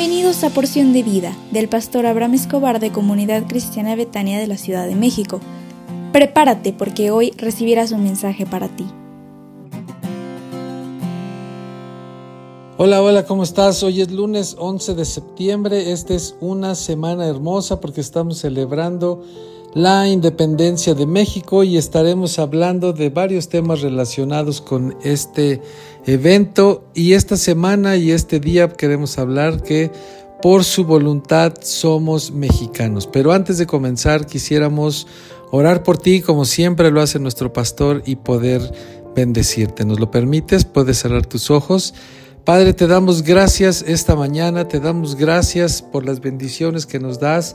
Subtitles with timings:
[0.00, 4.56] Bienvenidos a Porción de Vida del pastor Abraham Escobar de Comunidad Cristiana Betania de la
[4.56, 5.40] Ciudad de México.
[6.10, 8.86] Prepárate porque hoy recibirás un mensaje para ti.
[12.78, 13.82] Hola, hola, ¿cómo estás?
[13.82, 15.92] Hoy es lunes 11 de septiembre.
[15.92, 19.22] Esta es una semana hermosa porque estamos celebrando
[19.74, 25.62] la independencia de México y estaremos hablando de varios temas relacionados con este
[26.06, 29.92] evento y esta semana y este día queremos hablar que
[30.42, 33.06] por su voluntad somos mexicanos.
[33.06, 35.06] Pero antes de comenzar quisiéramos
[35.52, 38.60] orar por ti como siempre lo hace nuestro pastor y poder
[39.14, 39.84] bendecirte.
[39.84, 40.64] ¿Nos lo permites?
[40.64, 41.94] Puedes cerrar tus ojos.
[42.44, 47.54] Padre, te damos gracias esta mañana, te damos gracias por las bendiciones que nos das.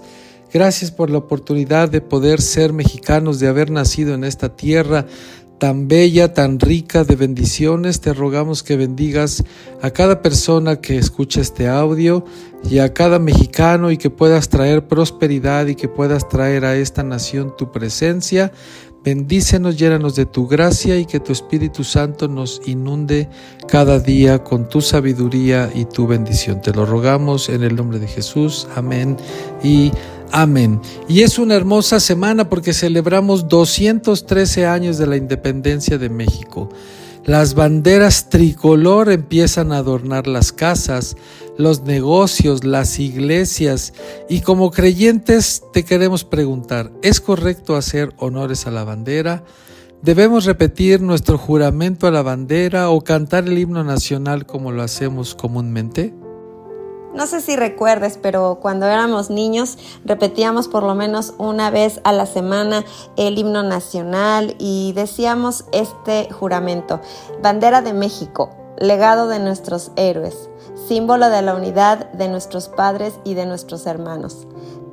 [0.55, 5.05] Gracias por la oportunidad de poder ser mexicanos, de haber nacido en esta tierra
[5.59, 7.99] tan bella, tan rica de bendiciones.
[7.99, 9.43] Te rogamos que bendigas
[9.81, 12.23] a cada persona que escucha este audio
[12.69, 17.03] y a cada mexicano y que puedas traer prosperidad y que puedas traer a esta
[17.03, 18.53] nación tu presencia.
[19.03, 23.27] Bendícenos, llénanos de tu gracia y que tu Espíritu Santo nos inunde
[23.67, 26.61] cada día con tu sabiduría y tu bendición.
[26.61, 28.69] Te lo rogamos en el nombre de Jesús.
[28.73, 29.17] Amén
[29.61, 29.91] y.
[31.07, 36.69] Y es una hermosa semana porque celebramos 213 años de la independencia de México.
[37.25, 41.17] Las banderas tricolor empiezan a adornar las casas,
[41.57, 43.93] los negocios, las iglesias
[44.29, 49.43] y como creyentes te queremos preguntar, ¿es correcto hacer honores a la bandera?
[50.03, 55.33] ¿Debemos repetir nuestro juramento a la bandera o cantar el himno nacional como lo hacemos
[55.33, 56.13] comúnmente?
[57.15, 62.11] No sé si recuerdes, pero cuando éramos niños repetíamos por lo menos una vez a
[62.11, 62.83] la semana
[63.15, 66.99] el himno nacional y decíamos este juramento,
[67.41, 70.49] bandera de México, legado de nuestros héroes,
[70.89, 74.45] símbolo de la unidad de nuestros padres y de nuestros hermanos.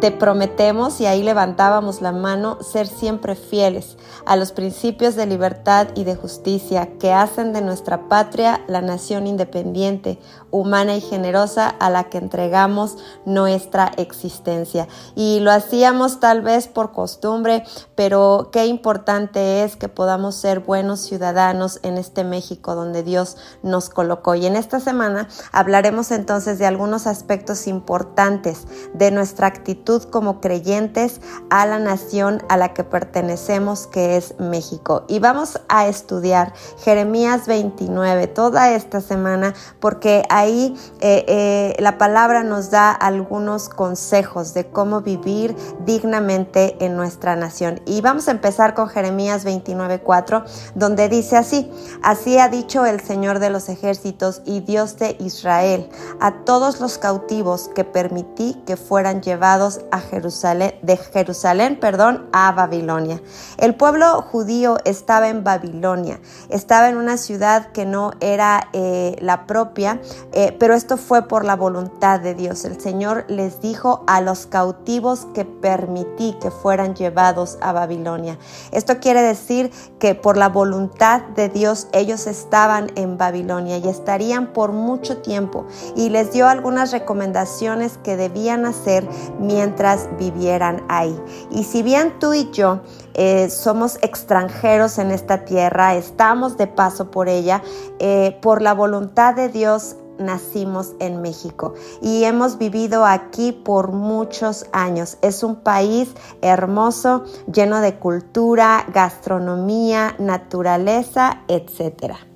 [0.02, 3.96] Te prometemos, y ahí levantábamos la mano, ser siempre fieles
[4.26, 9.28] a los principios de libertad y de justicia que hacen de nuestra patria la nación
[9.28, 10.18] independiente,
[10.50, 14.88] humana y generosa a la que entregamos nuestra existencia.
[15.14, 17.62] Y lo hacíamos tal vez por costumbre,
[17.94, 23.88] pero qué importante es que podamos ser buenos ciudadanos en este México donde Dios nos
[23.88, 24.34] colocó.
[24.34, 31.20] Y en esta semana hablaremos entonces de algunos aspectos importantes de nuestra actitud como creyentes
[31.50, 35.04] a la nación a la que pertenecemos, que es México.
[35.08, 42.42] Y vamos a estudiar Jeremías 29 toda esta semana porque ahí eh, eh, la palabra
[42.42, 45.54] nos da algunos consejos de cómo vivir
[45.84, 47.80] dignamente en nuestra nación.
[47.84, 51.70] Y vamos a empezar con Jeremías 29.4, donde dice así,
[52.02, 55.88] así ha dicho el Señor de los ejércitos y Dios de Israel,
[56.20, 62.52] a todos los cautivos que permití que fueran llevados a Jerusalén, de Jerusalén, perdón, a
[62.52, 63.20] Babilonia.
[63.58, 69.46] El pueblo judío estaba en Babilonia, estaba en una ciudad que no era eh, la
[69.46, 70.00] propia,
[70.32, 72.64] eh, pero esto fue por la voluntad de Dios.
[72.64, 78.38] El Señor les dijo a los cautivos que permití que fueran llevados a Babilonia.
[78.70, 84.52] Esto quiere decir que por la voluntad de Dios ellos estaban en Babilonia y estarían
[84.52, 85.66] por mucho tiempo
[85.96, 89.06] y les dio algunas recomendaciones que debían hacer
[89.38, 89.71] mientras
[90.18, 91.18] vivieran ahí.
[91.50, 92.80] Y si bien tú y yo
[93.14, 97.62] eh, somos extranjeros en esta tierra, estamos de paso por ella,
[97.98, 104.66] eh, por la voluntad de Dios nacimos en México y hemos vivido aquí por muchos
[104.72, 105.18] años.
[105.22, 112.31] Es un país hermoso, lleno de cultura, gastronomía, naturaleza, etcétera.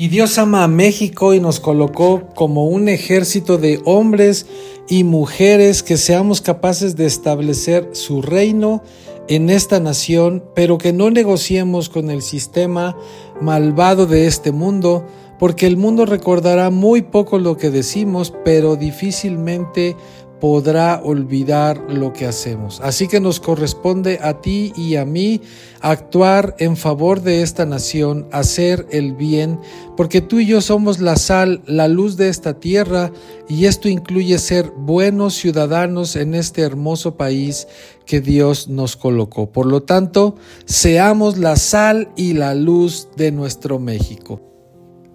[0.00, 4.46] Y Dios ama a México y nos colocó como un ejército de hombres
[4.88, 8.80] y mujeres que seamos capaces de establecer su reino
[9.26, 12.96] en esta nación, pero que no negociemos con el sistema
[13.40, 15.04] malvado de este mundo,
[15.40, 19.96] porque el mundo recordará muy poco lo que decimos, pero difícilmente
[20.40, 22.80] podrá olvidar lo que hacemos.
[22.80, 25.40] Así que nos corresponde a ti y a mí
[25.80, 29.60] actuar en favor de esta nación, hacer el bien,
[29.96, 33.12] porque tú y yo somos la sal, la luz de esta tierra,
[33.48, 37.66] y esto incluye ser buenos ciudadanos en este hermoso país
[38.06, 39.50] que Dios nos colocó.
[39.50, 44.47] Por lo tanto, seamos la sal y la luz de nuestro México.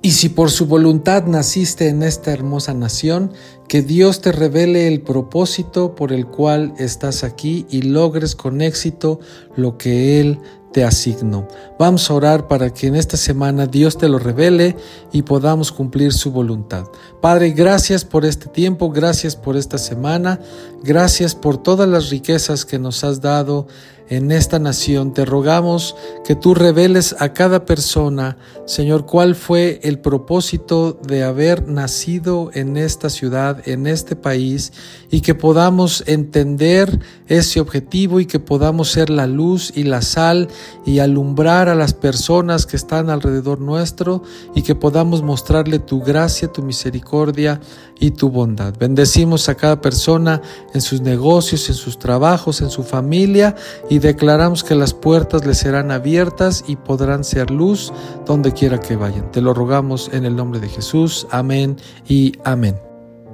[0.06, 3.32] Y si por su voluntad naciste en esta hermosa nación,
[3.70, 9.22] que Dios te revele el propósito por el cual estás aquí y logres con éxito
[9.56, 10.40] lo que Él
[10.74, 11.48] te asigno.
[11.86, 14.78] Vamos a orar para que en esta semana Dios te lo revele
[15.12, 16.86] y podamos cumplir su voluntad.
[17.20, 20.40] Padre, gracias por este tiempo, gracias por esta semana,
[20.82, 23.68] gracias por todas las riquezas que nos has dado
[24.10, 25.14] en esta nación.
[25.14, 25.96] Te rogamos
[26.26, 32.78] que tú reveles a cada persona, Señor, cuál fue el propósito de haber nacido en
[32.78, 34.74] esta ciudad, en este país,
[35.10, 40.48] y que podamos entender ese objetivo y que podamos ser la luz y la sal
[40.86, 44.24] y alumbrar a las personas que están alrededor nuestro
[44.56, 47.60] y que podamos mostrarle tu gracia, tu misericordia
[48.00, 48.74] y tu bondad.
[48.78, 50.42] Bendecimos a cada persona
[50.74, 53.56] en sus negocios, en sus trabajos, en su familia
[53.90, 57.92] y declaramos que las puertas les serán abiertas y podrán ser luz
[58.25, 59.31] donde quiera que vayan.
[59.31, 61.28] Te lo rogamos en el nombre de Jesús.
[61.31, 61.78] Amén
[62.08, 62.93] y amén.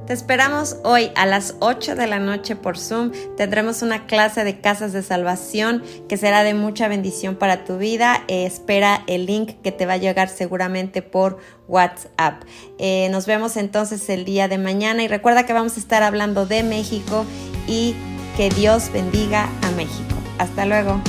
[0.10, 3.12] Te esperamos hoy a las 8 de la noche por Zoom.
[3.38, 8.24] Tendremos una clase de casas de salvación que será de mucha bendición para tu vida.
[8.28, 12.42] Eh, espera el link que te va a llegar seguramente por WhatsApp.
[12.80, 16.48] Eh, nos vemos entonces el día de mañana y recuerda que vamos a estar hablando
[16.48, 17.24] de México
[17.68, 17.94] y
[18.36, 20.16] que Dios bendiga a México.
[20.40, 21.00] Hasta luego.